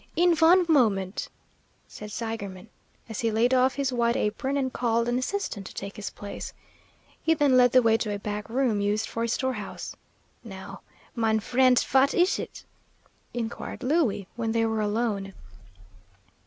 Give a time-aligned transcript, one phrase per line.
[0.15, 1.29] "In von moment,"
[1.87, 2.69] said Seigerman,
[3.07, 6.53] as he laid off his white apron and called an assistant to take his place.
[7.21, 9.95] He then led the way to a back room, used for a storehouse.
[10.43, 10.81] "Now,
[11.13, 12.61] mine frendt, vat ish id?"
[13.35, 15.33] inquired Louie, when they were alone.